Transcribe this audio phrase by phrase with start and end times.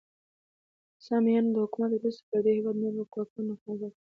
[0.97, 3.91] د سامانیانو د حکومت وروسته پر دې هیواد نورو واکمنانو حکومت وکړ.